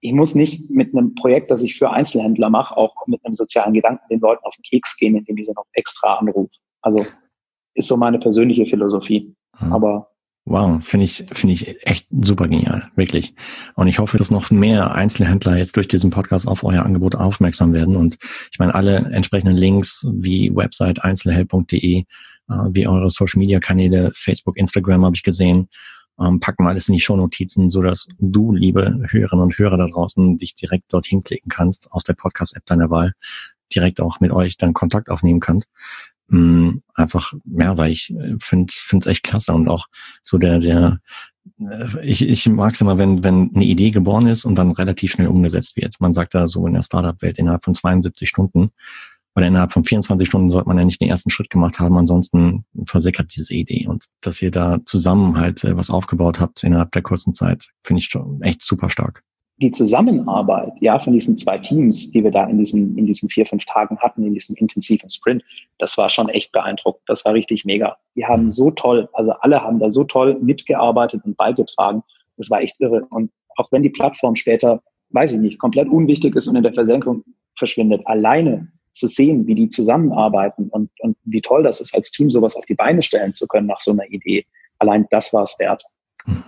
ich 0.00 0.12
muss 0.12 0.34
nicht 0.34 0.68
mit 0.70 0.94
einem 0.94 1.14
Projekt, 1.14 1.50
das 1.50 1.62
ich 1.62 1.78
für 1.78 1.90
Einzelhändler 1.90 2.50
mache, 2.50 2.76
auch 2.76 2.94
mit 3.06 3.24
einem 3.24 3.34
sozialen 3.34 3.72
Gedanken 3.72 4.04
den 4.10 4.20
Leuten 4.20 4.44
auf 4.44 4.54
den 4.56 4.62
Keks 4.62 4.96
gehen, 4.98 5.16
indem 5.16 5.38
ich 5.38 5.46
sie 5.46 5.52
noch 5.54 5.66
extra 5.72 6.14
anrufe. 6.14 6.54
Also 6.82 7.04
ist 7.74 7.88
so 7.88 7.96
meine 7.96 8.18
persönliche 8.18 8.66
Philosophie. 8.66 9.34
Mhm. 9.60 9.72
Aber 9.72 10.11
Wow, 10.44 10.84
finde 10.84 11.04
ich, 11.04 11.24
finde 11.32 11.54
ich 11.54 11.86
echt 11.86 12.06
super 12.10 12.48
genial, 12.48 12.90
wirklich. 12.96 13.34
Und 13.74 13.86
ich 13.86 14.00
hoffe, 14.00 14.18
dass 14.18 14.32
noch 14.32 14.50
mehr 14.50 14.92
Einzelhändler 14.92 15.56
jetzt 15.56 15.76
durch 15.76 15.86
diesen 15.86 16.10
Podcast 16.10 16.48
auf 16.48 16.64
euer 16.64 16.84
Angebot 16.84 17.14
aufmerksam 17.14 17.72
werden. 17.72 17.94
Und 17.94 18.18
ich 18.50 18.58
meine, 18.58 18.74
alle 18.74 18.96
entsprechenden 19.12 19.56
Links 19.56 20.04
wie 20.12 20.54
Website 20.54 21.04
einzelheld.de, 21.04 21.98
äh, 21.98 22.04
wie 22.72 22.88
eure 22.88 23.08
Social 23.08 23.38
Media 23.38 23.60
Kanäle, 23.60 24.10
Facebook, 24.14 24.56
Instagram 24.56 25.04
habe 25.04 25.14
ich 25.14 25.22
gesehen 25.22 25.68
ähm, 26.20 26.40
packen 26.40 26.66
alles 26.66 26.88
in 26.88 26.94
die 26.94 27.00
Shownotizen, 27.00 27.70
so 27.70 27.82
dass 27.82 28.06
du, 28.18 28.52
liebe 28.52 29.02
Hörerinnen 29.08 29.44
und 29.44 29.58
Hörer 29.58 29.76
da 29.76 29.86
draußen, 29.86 30.38
dich 30.38 30.54
direkt 30.54 30.92
dorthin 30.92 31.22
klicken 31.22 31.48
kannst, 31.48 31.90
aus 31.92 32.04
der 32.04 32.14
Podcast-App 32.14 32.66
deiner 32.66 32.90
Wahl, 32.90 33.12
direkt 33.74 34.00
auch 34.00 34.20
mit 34.20 34.30
euch 34.30 34.56
dann 34.56 34.74
Kontakt 34.74 35.08
aufnehmen 35.08 35.40
kannst. 35.40 35.66
Ähm, 36.32 36.82
einfach, 36.94 37.34
ja, 37.44 37.76
weil 37.76 37.92
ich 37.92 38.12
finde 38.38 38.72
es 38.72 39.06
echt 39.06 39.22
klasse 39.22 39.52
und 39.52 39.68
auch 39.68 39.86
so 40.22 40.38
der, 40.38 40.58
der, 40.58 40.98
äh, 41.60 42.06
ich, 42.06 42.22
ich 42.22 42.48
mag 42.48 42.74
es 42.74 42.80
immer, 42.80 42.98
wenn, 42.98 43.22
wenn 43.22 43.50
eine 43.54 43.64
Idee 43.64 43.90
geboren 43.90 44.26
ist 44.26 44.44
und 44.44 44.56
dann 44.56 44.72
relativ 44.72 45.12
schnell 45.12 45.28
umgesetzt 45.28 45.76
wird. 45.76 45.94
Man 46.00 46.14
sagt 46.14 46.34
da 46.34 46.48
so 46.48 46.66
in 46.66 46.74
der 46.74 46.82
Startup-Welt 46.82 47.38
innerhalb 47.38 47.64
von 47.64 47.74
72 47.74 48.28
Stunden. 48.28 48.70
Weil 49.34 49.44
innerhalb 49.44 49.72
von 49.72 49.82
24 49.82 50.28
Stunden 50.28 50.50
sollte 50.50 50.68
man 50.68 50.76
ja 50.76 50.84
nicht 50.84 51.00
den 51.00 51.08
ersten 51.08 51.30
Schritt 51.30 51.48
gemacht 51.48 51.80
haben, 51.80 51.96
ansonsten 51.96 52.66
versickert 52.84 53.34
diese 53.34 53.54
Idee. 53.54 53.86
Und 53.86 54.04
dass 54.20 54.42
ihr 54.42 54.50
da 54.50 54.80
zusammen 54.84 55.38
halt 55.38 55.64
äh, 55.64 55.74
was 55.74 55.88
aufgebaut 55.88 56.38
habt 56.38 56.62
innerhalb 56.62 56.92
der 56.92 57.00
kurzen 57.00 57.32
Zeit, 57.32 57.68
finde 57.82 58.00
ich 58.00 58.06
schon 58.10 58.42
echt 58.42 58.62
super 58.62 58.90
stark 58.90 59.22
die 59.62 59.70
Zusammenarbeit, 59.70 60.72
ja, 60.80 60.98
von 60.98 61.12
diesen 61.12 61.38
zwei 61.38 61.56
Teams, 61.56 62.10
die 62.10 62.24
wir 62.24 62.32
da 62.32 62.44
in 62.44 62.58
diesen, 62.58 62.98
in 62.98 63.06
diesen 63.06 63.28
vier, 63.28 63.46
fünf 63.46 63.64
Tagen 63.64 63.96
hatten, 63.98 64.24
in 64.24 64.34
diesem 64.34 64.56
intensiven 64.56 65.08
Sprint, 65.08 65.44
das 65.78 65.96
war 65.96 66.08
schon 66.08 66.28
echt 66.28 66.50
beeindruckend. 66.52 67.02
Das 67.06 67.24
war 67.24 67.32
richtig 67.34 67.64
mega. 67.64 67.96
Die 68.16 68.26
haben 68.26 68.50
so 68.50 68.72
toll, 68.72 69.08
also 69.12 69.32
alle 69.40 69.62
haben 69.62 69.78
da 69.78 69.88
so 69.88 70.04
toll 70.04 70.38
mitgearbeitet 70.40 71.22
und 71.24 71.36
beigetragen. 71.36 72.02
Das 72.36 72.50
war 72.50 72.60
echt 72.60 72.74
irre. 72.80 73.06
Und 73.10 73.30
auch 73.56 73.70
wenn 73.70 73.82
die 73.82 73.90
Plattform 73.90 74.34
später, 74.34 74.82
weiß 75.10 75.32
ich 75.32 75.38
nicht, 75.38 75.58
komplett 75.60 75.88
unwichtig 75.88 76.34
ist 76.34 76.48
und 76.48 76.56
in 76.56 76.64
der 76.64 76.74
Versenkung 76.74 77.22
verschwindet, 77.56 78.04
alleine 78.06 78.68
zu 78.92 79.06
sehen, 79.06 79.46
wie 79.46 79.54
die 79.54 79.68
zusammenarbeiten 79.68 80.68
und, 80.70 80.90
und 81.00 81.16
wie 81.24 81.40
toll 81.40 81.62
das 81.62 81.80
ist, 81.80 81.94
als 81.94 82.10
Team 82.10 82.30
sowas 82.30 82.56
auf 82.56 82.66
die 82.66 82.74
Beine 82.74 83.02
stellen 83.02 83.32
zu 83.32 83.46
können 83.46 83.68
nach 83.68 83.78
so 83.78 83.92
einer 83.92 84.06
Idee, 84.10 84.44
allein 84.80 85.06
das 85.10 85.32
war 85.32 85.44
es 85.44 85.56
wert. 85.60 85.84
Hm. 86.24 86.42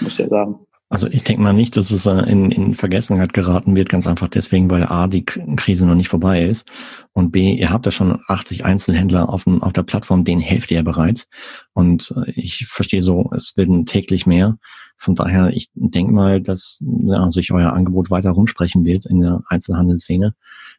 Muss 0.00 0.12
ich 0.12 0.18
ja 0.18 0.28
sagen. 0.28 0.66
Also 0.92 1.06
ich 1.06 1.22
denke 1.22 1.40
mal 1.40 1.52
nicht, 1.52 1.76
dass 1.76 1.92
es 1.92 2.04
äh, 2.06 2.18
in, 2.28 2.50
in 2.50 2.74
Vergessenheit 2.74 3.32
geraten 3.32 3.76
wird, 3.76 3.88
ganz 3.88 4.08
einfach 4.08 4.26
deswegen, 4.26 4.68
weil 4.70 4.82
A, 4.82 5.06
die 5.06 5.24
Krise 5.24 5.86
noch 5.86 5.94
nicht 5.94 6.08
vorbei 6.08 6.44
ist 6.44 6.68
und 7.12 7.30
B, 7.30 7.54
ihr 7.54 7.70
habt 7.70 7.86
ja 7.86 7.92
schon 7.92 8.20
80 8.26 8.64
Einzelhändler 8.64 9.28
auf, 9.28 9.44
dem, 9.44 9.62
auf 9.62 9.72
der 9.72 9.84
Plattform, 9.84 10.24
denen 10.24 10.40
helft 10.40 10.72
ihr 10.72 10.78
ja 10.78 10.82
bereits 10.82 11.28
und 11.74 12.12
äh, 12.16 12.32
ich 12.32 12.66
verstehe 12.66 13.02
so, 13.02 13.30
es 13.36 13.56
werden 13.56 13.86
täglich 13.86 14.26
mehr. 14.26 14.58
Von 14.96 15.14
daher, 15.14 15.50
ich 15.50 15.68
denke 15.74 16.12
mal, 16.12 16.40
dass 16.40 16.82
ja, 17.06 17.30
sich 17.30 17.52
euer 17.52 17.72
Angebot 17.72 18.10
weiter 18.10 18.30
rumsprechen 18.30 18.84
wird 18.84 19.06
in 19.06 19.20
der 19.20 19.42
Einzelhandelsszene, 19.46 20.34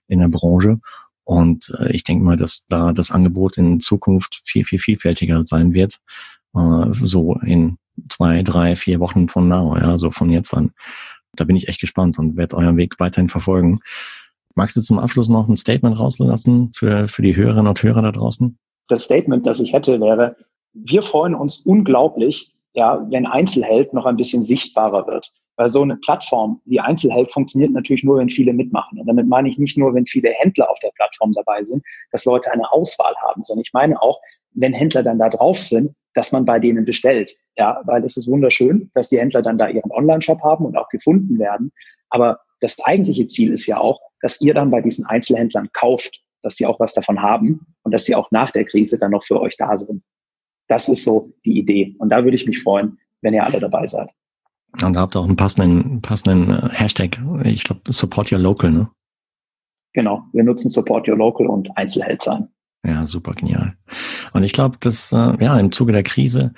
in 0.10 0.20
der 0.20 0.27
Branche 0.27 0.82
und 1.24 1.74
äh, 1.80 1.94
ich 1.94 2.03
denke 2.03 2.25
mal, 2.25 2.36
dass 2.36 2.65
da 2.68 2.91
das 2.91 3.12
Angebot 3.12 3.58
in 3.58 3.80
Zukunft 3.80 4.41
viel, 4.44 4.65
viel 4.65 4.80
vielfältiger 4.80 5.41
sein 5.44 5.74
wird, 5.74 6.00
so 6.53 7.39
in 7.46 7.77
zwei, 8.10 8.43
drei, 8.43 8.75
vier 8.75 9.00
Wochen 9.00 9.27
von 9.27 9.48
now, 9.48 9.77
ja, 9.77 9.98
so 9.98 10.12
von 10.12 10.29
jetzt 10.29 10.53
an. 10.53 10.72
Da 11.36 11.46
bin 11.46 11.55
ich 11.55 11.67
echt 11.67 11.79
gespannt 11.79 12.20
und 12.20 12.38
werde 12.38 12.58
euren 12.58 12.77
Weg 12.77 13.00
weiterhin 13.00 13.29
verfolgen. 13.29 13.79
Magst 14.55 14.75
du 14.75 14.81
zum 14.81 15.00
Abschluss 15.00 15.29
noch 15.29 15.48
ein 15.48 15.58
Statement 15.58 15.98
rauslassen 15.98 16.72
für, 16.75 17.08
für 17.08 17.22
die 17.22 17.36
Hörerinnen 17.36 17.67
und 17.67 17.81
Hörer 17.81 18.01
da 18.01 18.12
draußen? 18.12 18.58
Das 18.89 19.03
Statement, 19.03 19.46
das 19.48 19.60
ich 19.60 19.72
hätte, 19.72 20.01
wäre, 20.01 20.36
wir 20.74 21.01
freuen 21.03 21.36
uns 21.36 21.60
unglaublich, 21.60 22.53
ja, 22.74 23.05
wenn 23.10 23.25
Einzelheld 23.25 23.93
noch 23.93 24.05
ein 24.05 24.17
bisschen 24.17 24.43
sichtbarer 24.43 25.08
wird. 25.08 25.31
Weil 25.58 25.70
so 25.70 25.81
eine 25.81 25.98
Plattform 25.98 26.62
wie 26.65 26.79
Einzelheld 26.79 27.31
funktioniert 27.31 27.72
natürlich 27.72 28.03
nur, 28.03 28.17
wenn 28.17 28.29
viele 28.29 28.53
mitmachen. 28.53 29.00
Und 29.00 29.08
damit 29.08 29.27
meine 29.27 29.50
ich 29.50 29.58
nicht 29.58 29.77
nur, 29.77 29.93
wenn 29.93 30.05
viele 30.05 30.29
Händler 30.29 30.70
auf 30.70 30.79
der 30.79 30.91
Plattform 30.96 31.34
dabei 31.34 31.63
sind, 31.63 31.84
dass 32.12 32.25
Leute 32.25 32.51
eine 32.51 32.72
Auswahl 32.72 33.13
haben, 33.22 33.43
sondern 33.43 33.62
ich 33.62 33.74
meine 33.74 34.01
auch, 34.01 34.20
wenn 34.53 34.74
Händler 34.74 35.03
dann 35.03 35.20
da 35.20 35.29
drauf 35.29 35.60
sind, 35.60 35.93
dass 36.13 36.32
man 36.32 36.46
bei 36.46 36.60
denen 36.60 36.86
bestellt. 36.86 37.36
Ja, 37.58 37.82
weil 37.86 38.03
es 38.03 38.18
ist 38.18 38.30
wunderschön, 38.30 38.89
dass 38.94 39.10
die 39.10 39.20
Händler 39.20 39.41
dann 39.41 39.58
da 39.58 39.68
ihren 39.68 39.91
Online-Shop 39.91 40.41
haben 40.41 40.65
und 40.65 40.77
auch 40.77 40.89
gefunden 40.89 41.39
werden. 41.39 41.72
Aber 42.10 42.39
das 42.60 42.77
eigentliche 42.84 43.27
Ziel 43.27 43.53
ist 43.53 43.68
ja 43.68 43.77
auch, 43.77 44.00
dass 44.22 44.39
ihr 44.41 44.53
dann 44.53 44.72
bei 44.72 44.82
diesen 44.82 45.06
Einzelhändlern 45.06 45.70
kauft, 45.74 46.22
dass 46.44 46.56
sie 46.56 46.65
auch 46.65 46.80
was 46.80 46.94
davon 46.94 47.22
haben 47.22 47.65
und 47.84 47.94
dass 47.94 48.06
sie 48.06 48.15
auch 48.15 48.32
nach 48.32 48.51
der 48.51 48.65
Krise 48.65 48.98
dann 48.98 49.12
noch 49.12 49.24
für 49.24 49.39
euch 49.39 49.58
da 49.58 49.75
sind. 49.75 50.03
Das 50.68 50.88
ist 50.88 51.03
so 51.03 51.34
die 51.44 51.58
Idee. 51.58 51.96
Und 52.00 52.10
da 52.10 52.24
würde 52.24 52.36
ich 52.36 52.46
mich 52.46 52.62
freuen, 52.62 52.98
wenn 53.22 53.34
ihr 53.34 53.44
alle 53.44 53.60
dabei 53.60 53.86
seid. 53.88 54.10
Und 54.82 54.94
da 54.94 55.01
habt 55.01 55.15
ihr 55.15 55.20
auch 55.20 55.27
einen 55.27 55.36
passenden, 55.36 56.01
passenden 56.01 56.50
äh, 56.50 56.70
Hashtag. 56.70 57.20
Ich 57.44 57.65
glaube, 57.65 57.82
Support 57.91 58.32
Your 58.32 58.39
Local, 58.39 58.72
ne? 58.72 58.89
Genau. 59.94 60.24
Wir 60.32 60.44
nutzen 60.44 60.72
Support 60.72 61.10
Your 61.10 61.18
Local 61.18 61.48
und 61.48 61.75
Einzelheld 61.77 62.22
sein. 62.22 62.48
Ja, 62.86 63.06
super 63.06 63.34
genial. 63.34 63.75
Und 64.33 64.43
ich 64.43 64.53
glaube, 64.53 64.77
dass 64.79 65.11
äh, 65.11 65.43
ja 65.43 65.59
im 65.59 65.71
Zuge 65.71 65.91
der 65.91 66.03
Krise, 66.03 66.53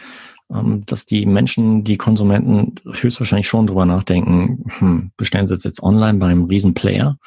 ähm, 0.53 0.85
dass 0.85 1.05
die 1.05 1.25
Menschen, 1.25 1.83
die 1.83 1.97
Konsumenten 1.97 2.75
höchstwahrscheinlich 2.85 3.47
schon 3.47 3.67
drüber 3.67 3.85
nachdenken, 3.85 4.65
hm, 4.79 5.11
bestellen 5.17 5.47
sie 5.47 5.55
jetzt 5.55 5.81
online 5.81 6.19
beim 6.19 6.45
Riesenplayer 6.45 7.17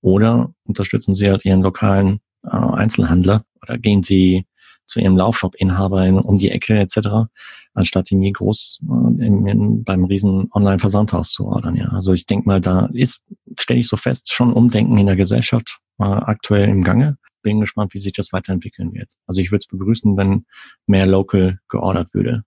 oder 0.00 0.52
unterstützen 0.64 1.14
sie 1.14 1.28
halt 1.28 1.44
ihren 1.44 1.62
lokalen 1.62 2.20
äh, 2.44 2.50
Einzelhandler 2.50 3.44
oder 3.62 3.78
gehen 3.78 4.02
sie 4.02 4.46
zu 4.86 5.00
ihrem 5.00 5.16
Laufshop-Inhaber 5.16 6.24
um 6.24 6.38
die 6.38 6.50
Ecke 6.50 6.78
etc., 6.78 7.28
anstatt 7.74 8.10
irgendwie 8.10 8.32
groß 8.32 8.80
äh, 8.82 9.26
in, 9.26 9.46
in, 9.46 9.84
beim 9.84 10.04
riesen 10.04 10.48
Online-Versandhaus 10.52 11.32
zu 11.32 11.46
ordern. 11.46 11.76
Ja, 11.76 11.88
also 11.88 12.12
ich 12.12 12.26
denke 12.26 12.48
mal, 12.48 12.60
da 12.60 12.88
ist, 12.92 13.24
stelle 13.58 13.80
ich 13.80 13.88
so 13.88 13.96
fest, 13.96 14.32
schon 14.32 14.52
Umdenken 14.52 14.96
in 14.96 15.06
der 15.06 15.16
Gesellschaft 15.16 15.80
äh, 15.98 16.04
aktuell 16.04 16.68
im 16.68 16.84
Gange 16.84 17.18
bin 17.46 17.60
gespannt, 17.60 17.94
wie 17.94 18.00
sich 18.00 18.12
das 18.12 18.32
weiterentwickeln 18.32 18.92
wird. 18.92 19.12
Also 19.28 19.40
ich 19.40 19.52
würde 19.52 19.60
es 19.60 19.68
begrüßen, 19.68 20.16
wenn 20.16 20.46
mehr 20.88 21.06
Local 21.06 21.60
geordert 21.68 22.12
würde. 22.12 22.42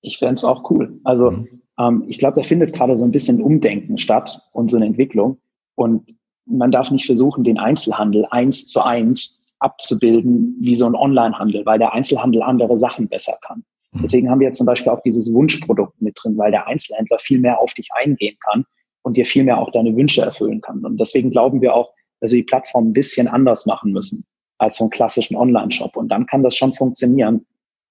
Ich 0.00 0.16
fände 0.16 0.34
es 0.34 0.44
auch 0.44 0.70
cool. 0.70 0.98
Also 1.04 1.30
mhm. 1.30 1.62
ähm, 1.78 2.04
ich 2.08 2.16
glaube, 2.16 2.40
da 2.40 2.42
findet 2.42 2.72
gerade 2.72 2.96
so 2.96 3.04
ein 3.04 3.12
bisschen 3.12 3.42
Umdenken 3.42 3.98
statt 3.98 4.40
und 4.52 4.70
so 4.70 4.78
eine 4.78 4.86
Entwicklung. 4.86 5.38
Und 5.74 6.16
man 6.46 6.70
darf 6.70 6.90
nicht 6.90 7.04
versuchen, 7.04 7.44
den 7.44 7.58
Einzelhandel 7.58 8.24
eins 8.30 8.66
zu 8.66 8.82
eins 8.82 9.54
abzubilden 9.58 10.56
wie 10.62 10.74
so 10.74 10.86
ein 10.86 10.94
Onlinehandel, 10.94 11.66
weil 11.66 11.78
der 11.78 11.92
Einzelhandel 11.92 12.42
andere 12.42 12.78
Sachen 12.78 13.08
besser 13.08 13.34
kann. 13.42 13.62
Mhm. 13.92 14.00
Deswegen 14.02 14.30
haben 14.30 14.40
wir 14.40 14.46
jetzt 14.46 14.56
zum 14.56 14.66
Beispiel 14.66 14.90
auch 14.90 15.02
dieses 15.02 15.34
Wunschprodukt 15.34 16.00
mit 16.00 16.16
drin, 16.18 16.38
weil 16.38 16.50
der 16.50 16.66
Einzelhändler 16.66 17.18
viel 17.18 17.38
mehr 17.38 17.60
auf 17.60 17.74
dich 17.74 17.90
eingehen 17.92 18.38
kann 18.42 18.64
und 19.02 19.18
dir 19.18 19.26
viel 19.26 19.44
mehr 19.44 19.58
auch 19.58 19.70
deine 19.70 19.94
Wünsche 19.94 20.22
erfüllen 20.22 20.62
kann. 20.62 20.82
Und 20.82 20.98
deswegen 20.98 21.30
glauben 21.30 21.60
wir 21.60 21.74
auch, 21.74 21.92
also 22.20 22.36
die 22.36 22.42
Plattform 22.42 22.88
ein 22.88 22.92
bisschen 22.92 23.28
anders 23.28 23.66
machen 23.66 23.92
müssen 23.92 24.24
als 24.58 24.76
so 24.76 24.84
einen 24.84 24.90
klassischen 24.90 25.36
Online-Shop. 25.36 25.96
Und 25.96 26.08
dann 26.08 26.26
kann 26.26 26.42
das 26.42 26.54
schon 26.54 26.74
funktionieren, 26.74 27.46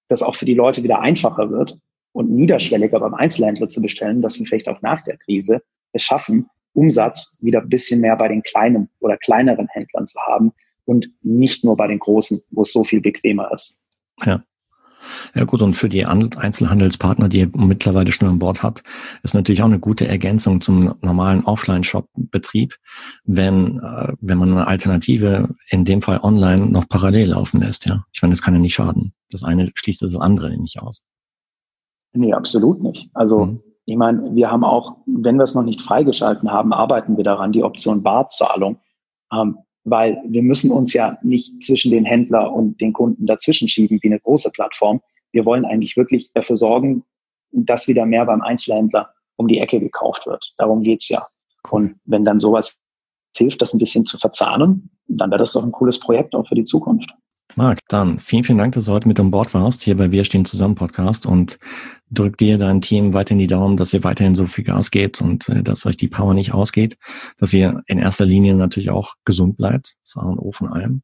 dass 0.08 0.22
auch 0.22 0.36
für 0.36 0.44
die 0.44 0.54
Leute 0.54 0.82
wieder 0.82 1.00
einfacher 1.00 1.50
wird 1.50 1.78
und 2.12 2.30
niederschwelliger 2.30 3.00
beim 3.00 3.14
Einzelhändler 3.14 3.68
zu 3.68 3.82
bestellen, 3.82 4.22
dass 4.22 4.38
wir 4.38 4.46
vielleicht 4.46 4.68
auch 4.68 4.80
nach 4.82 5.02
der 5.02 5.16
Krise 5.16 5.62
es 5.92 6.02
schaffen, 6.02 6.48
Umsatz 6.72 7.38
wieder 7.40 7.60
ein 7.60 7.68
bisschen 7.68 8.00
mehr 8.00 8.16
bei 8.16 8.28
den 8.28 8.42
kleinen 8.42 8.88
oder 9.00 9.16
kleineren 9.16 9.66
Händlern 9.68 10.06
zu 10.06 10.20
haben 10.20 10.52
und 10.84 11.10
nicht 11.22 11.64
nur 11.64 11.76
bei 11.76 11.88
den 11.88 11.98
großen, 11.98 12.40
wo 12.52 12.62
es 12.62 12.72
so 12.72 12.84
viel 12.84 13.00
bequemer 13.00 13.50
ist. 13.52 13.86
Ja. 14.24 14.42
Ja 15.34 15.44
gut, 15.44 15.62
und 15.62 15.74
für 15.74 15.88
die 15.88 16.04
Einzelhandelspartner, 16.04 17.28
die 17.28 17.40
ihr 17.40 17.50
mittlerweile 17.54 18.12
schon 18.12 18.28
an 18.28 18.38
Bord 18.38 18.62
habt, 18.62 18.82
ist 19.22 19.34
natürlich 19.34 19.62
auch 19.62 19.66
eine 19.66 19.78
gute 19.78 20.06
Ergänzung 20.06 20.60
zum 20.60 20.94
normalen 21.00 21.44
Offline-Shop-Betrieb, 21.44 22.76
wenn, 23.24 23.78
äh, 23.78 24.12
wenn 24.20 24.38
man 24.38 24.50
eine 24.50 24.66
Alternative, 24.66 25.54
in 25.68 25.84
dem 25.84 26.02
Fall 26.02 26.20
online, 26.22 26.66
noch 26.66 26.88
parallel 26.88 27.30
laufen 27.30 27.60
lässt. 27.60 27.86
Ja, 27.86 28.04
Ich 28.12 28.22
meine, 28.22 28.32
das 28.32 28.42
kann 28.42 28.54
ja 28.54 28.60
nicht 28.60 28.74
schaden. 28.74 29.12
Das 29.30 29.44
eine 29.44 29.70
schließt 29.74 30.02
das 30.02 30.16
andere 30.16 30.56
nicht 30.56 30.80
aus. 30.80 31.04
Nee, 32.12 32.32
absolut 32.32 32.82
nicht. 32.82 33.08
Also 33.14 33.46
mhm. 33.46 33.62
ich 33.86 33.96
meine, 33.96 34.34
wir 34.34 34.50
haben 34.50 34.64
auch, 34.64 34.96
wenn 35.06 35.36
wir 35.36 35.44
es 35.44 35.54
noch 35.54 35.64
nicht 35.64 35.82
freigeschalten 35.82 36.50
haben, 36.50 36.72
arbeiten 36.72 37.16
wir 37.16 37.24
daran, 37.24 37.52
die 37.52 37.62
Option 37.62 38.02
Barzahlung. 38.02 38.80
Ähm, 39.32 39.58
weil 39.90 40.22
wir 40.26 40.42
müssen 40.42 40.70
uns 40.70 40.92
ja 40.92 41.18
nicht 41.22 41.62
zwischen 41.62 41.90
den 41.90 42.04
Händler 42.04 42.52
und 42.52 42.80
den 42.80 42.92
Kunden 42.92 43.26
dazwischen 43.26 43.68
schieben 43.68 43.98
wie 44.00 44.08
eine 44.08 44.20
große 44.20 44.50
Plattform. 44.52 45.00
Wir 45.32 45.44
wollen 45.44 45.64
eigentlich 45.64 45.96
wirklich 45.96 46.32
dafür 46.32 46.56
sorgen, 46.56 47.04
dass 47.52 47.88
wieder 47.88 48.06
mehr 48.06 48.24
beim 48.24 48.40
Einzelhändler 48.40 49.10
um 49.36 49.48
die 49.48 49.58
Ecke 49.58 49.80
gekauft 49.80 50.26
wird. 50.26 50.54
Darum 50.58 50.82
geht's 50.82 51.08
ja. 51.08 51.26
Und 51.70 51.96
wenn 52.04 52.24
dann 52.24 52.38
sowas 52.38 52.78
hilft, 53.36 53.60
das 53.62 53.74
ein 53.74 53.78
bisschen 53.78 54.06
zu 54.06 54.18
verzahnen, 54.18 54.90
dann 55.08 55.30
wäre 55.30 55.40
das 55.40 55.52
doch 55.52 55.64
ein 55.64 55.72
cooles 55.72 55.98
Projekt 55.98 56.34
auch 56.34 56.46
für 56.46 56.54
die 56.54 56.64
Zukunft. 56.64 57.10
Marc, 57.56 57.80
dann 57.88 58.20
vielen, 58.20 58.44
vielen 58.44 58.58
Dank, 58.58 58.74
dass 58.74 58.84
du 58.84 58.92
heute 58.92 59.08
mit 59.08 59.18
an 59.18 59.30
Bord 59.30 59.52
warst, 59.54 59.82
hier 59.82 59.96
bei 59.96 60.10
Wir 60.10 60.24
stehen 60.24 60.44
zusammen 60.44 60.74
Podcast 60.74 61.26
und 61.26 61.58
drück 62.10 62.38
dir 62.38 62.58
dein 62.58 62.80
Team 62.80 63.12
weiterhin 63.12 63.38
die 63.38 63.46
Daumen, 63.46 63.76
dass 63.76 63.92
ihr 63.92 64.04
weiterhin 64.04 64.34
so 64.34 64.46
viel 64.46 64.64
Gas 64.64 64.90
gebt 64.90 65.20
und 65.20 65.48
äh, 65.48 65.62
dass 65.62 65.86
euch 65.86 65.96
die 65.96 66.08
Power 66.08 66.34
nicht 66.34 66.54
ausgeht, 66.54 66.96
dass 67.38 67.52
ihr 67.52 67.82
in 67.86 67.98
erster 67.98 68.24
Linie 68.24 68.54
natürlich 68.54 68.90
auch 68.90 69.14
gesund 69.24 69.56
bleibt, 69.56 69.96
das 70.04 70.16
A 70.16 70.26
und 70.26 70.38
O 70.38 70.52
von 70.52 70.68
allem. 70.68 71.02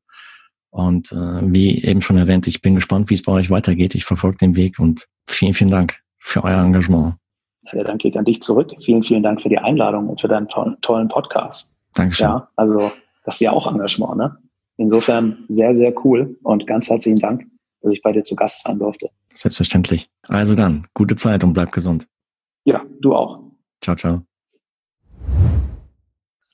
Und 0.70 1.10
äh, 1.12 1.40
wie 1.42 1.82
eben 1.82 2.02
schon 2.02 2.18
erwähnt, 2.18 2.46
ich 2.46 2.60
bin 2.60 2.74
gespannt, 2.74 3.10
wie 3.10 3.14
es 3.14 3.22
bei 3.22 3.32
euch 3.32 3.50
weitergeht. 3.50 3.94
Ich 3.94 4.04
verfolge 4.04 4.36
den 4.38 4.56
Weg 4.56 4.78
und 4.78 5.06
vielen, 5.26 5.54
vielen 5.54 5.70
Dank 5.70 5.98
für 6.18 6.44
euer 6.44 6.62
Engagement. 6.62 7.14
Der 7.72 7.84
Dank 7.84 8.00
geht 8.00 8.16
an 8.16 8.24
dich 8.24 8.42
zurück. 8.42 8.72
Vielen, 8.84 9.02
vielen 9.02 9.22
Dank 9.22 9.42
für 9.42 9.48
die 9.48 9.58
Einladung 9.58 10.08
und 10.08 10.20
für 10.20 10.28
deinen 10.28 10.48
to 10.48 10.70
tollen 10.82 11.08
Podcast. 11.08 11.78
Dankeschön. 11.94 12.26
Ja, 12.26 12.48
also 12.56 12.92
das 13.24 13.36
ist 13.36 13.40
ja 13.40 13.52
auch 13.52 13.66
Engagement, 13.66 14.16
ne? 14.16 14.36
Insofern 14.76 15.44
sehr, 15.48 15.74
sehr 15.74 15.92
cool 16.04 16.36
und 16.42 16.66
ganz 16.66 16.88
herzlichen 16.88 17.16
Dank, 17.16 17.46
dass 17.80 17.92
ich 17.92 18.02
bei 18.02 18.12
dir 18.12 18.22
zu 18.22 18.36
Gast 18.36 18.64
sein 18.64 18.78
durfte. 18.78 19.10
Selbstverständlich. 19.32 20.10
Also 20.28 20.54
dann, 20.54 20.86
gute 20.94 21.16
Zeit 21.16 21.44
und 21.44 21.52
bleib 21.52 21.72
gesund. 21.72 22.06
Ja, 22.64 22.84
du 23.00 23.14
auch. 23.14 23.40
Ciao, 23.80 23.96
ciao. 23.96 24.22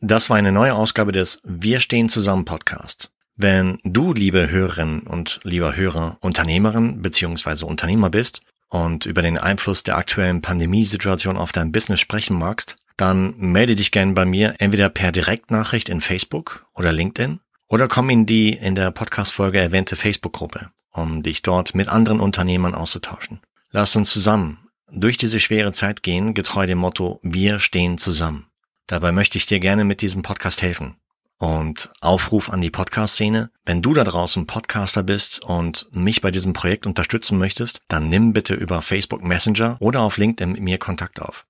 Das 0.00 0.30
war 0.30 0.36
eine 0.36 0.52
neue 0.52 0.74
Ausgabe 0.74 1.12
des 1.12 1.40
Wir 1.44 1.80
stehen 1.80 2.08
zusammen 2.08 2.44
Podcast. 2.44 3.12
Wenn 3.36 3.78
du, 3.84 4.12
liebe 4.12 4.50
Hörerinnen 4.50 5.00
und 5.00 5.40
lieber 5.44 5.76
Hörer, 5.76 6.18
Unternehmerin 6.20 7.02
bzw. 7.02 7.64
Unternehmer 7.64 8.10
bist 8.10 8.42
und 8.68 9.06
über 9.06 9.22
den 9.22 9.38
Einfluss 9.38 9.84
der 9.84 9.96
aktuellen 9.96 10.42
Pandemiesituation 10.42 11.36
auf 11.36 11.52
dein 11.52 11.72
Business 11.72 12.00
sprechen 12.00 12.38
magst, 12.38 12.76
dann 12.96 13.34
melde 13.38 13.74
dich 13.74 13.90
gern 13.90 14.14
bei 14.14 14.26
mir 14.26 14.54
entweder 14.58 14.88
per 14.88 15.12
Direktnachricht 15.12 15.88
in 15.88 16.00
Facebook 16.00 16.66
oder 16.74 16.92
LinkedIn 16.92 17.40
oder 17.72 17.88
komm 17.88 18.10
in 18.10 18.26
die 18.26 18.50
in 18.50 18.74
der 18.74 18.90
Podcast-Folge 18.90 19.58
erwähnte 19.58 19.96
Facebook-Gruppe, 19.96 20.68
um 20.90 21.22
dich 21.22 21.40
dort 21.40 21.74
mit 21.74 21.88
anderen 21.88 22.20
Unternehmern 22.20 22.74
auszutauschen. 22.74 23.40
Lass 23.70 23.96
uns 23.96 24.12
zusammen 24.12 24.68
durch 24.90 25.16
diese 25.16 25.40
schwere 25.40 25.72
Zeit 25.72 26.02
gehen, 26.02 26.34
getreu 26.34 26.66
dem 26.66 26.76
Motto, 26.76 27.18
wir 27.22 27.60
stehen 27.60 27.96
zusammen. 27.96 28.46
Dabei 28.88 29.10
möchte 29.10 29.38
ich 29.38 29.46
dir 29.46 29.58
gerne 29.58 29.84
mit 29.84 30.02
diesem 30.02 30.20
Podcast 30.20 30.60
helfen. 30.60 30.96
Und 31.38 31.90
Aufruf 32.02 32.50
an 32.50 32.60
die 32.60 32.70
Podcast-Szene. 32.70 33.50
Wenn 33.64 33.80
du 33.80 33.94
da 33.94 34.04
draußen 34.04 34.46
Podcaster 34.46 35.02
bist 35.02 35.42
und 35.42 35.86
mich 35.92 36.20
bei 36.20 36.30
diesem 36.30 36.52
Projekt 36.52 36.86
unterstützen 36.86 37.38
möchtest, 37.38 37.80
dann 37.88 38.10
nimm 38.10 38.34
bitte 38.34 38.52
über 38.52 38.82
Facebook 38.82 39.24
Messenger 39.24 39.78
oder 39.80 40.02
auf 40.02 40.18
LinkedIn 40.18 40.52
mit 40.52 40.60
mir 40.60 40.78
Kontakt 40.78 41.22
auf. 41.22 41.46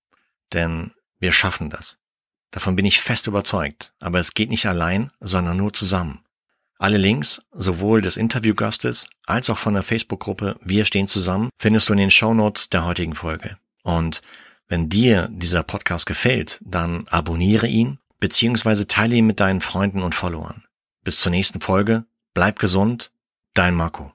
Denn 0.53 0.93
wir 1.19 1.33
schaffen 1.33 1.69
das. 1.69 1.99
Davon 2.53 2.77
bin 2.77 2.87
ich 2.87 3.01
fest 3.01 3.27
überzeugt. 3.27 3.93
Aber 3.99 4.21
es 4.21 4.35
geht 4.35 4.51
nicht 4.51 4.67
allein, 4.67 5.11
sondern 5.21 5.57
nur 5.57 5.73
zusammen. 5.73 6.21
Alle 6.79 6.99
Links, 6.99 7.43
sowohl 7.53 8.01
des 8.01 8.17
Interviewgastes 8.17 9.09
als 9.27 9.51
auch 9.51 9.59
von 9.59 9.75
der 9.75 9.83
Facebook-Gruppe 9.83 10.57
Wir 10.63 10.85
stehen 10.85 11.09
zusammen, 11.09 11.51
findest 11.59 11.89
du 11.89 11.93
in 11.95 11.99
den 11.99 12.11
Show 12.11 12.35
Notes 12.35 12.71
der 12.71 12.85
heutigen 12.85 13.15
Folge. 13.15 13.57
Und 13.83 14.23
wenn 14.69 14.89
dir 14.89 15.29
dieser 15.31 15.63
Podcast 15.63 16.07
gefällt, 16.07 16.61
dann 16.63 17.07
abonniere 17.09 17.67
ihn 17.67 17.99
beziehungsweise 18.23 18.87
teile 18.87 19.17
ihn 19.17 19.27
mit 19.27 19.41
deinen 19.41 19.61
Freunden 19.61 20.03
und 20.03 20.15
Followern. 20.15 20.65
Bis 21.03 21.19
zur 21.19 21.31
nächsten 21.31 21.61
Folge, 21.61 22.05
bleib 22.35 22.61
gesund, 22.61 23.11
dein 23.53 23.75
Marco. 23.75 24.13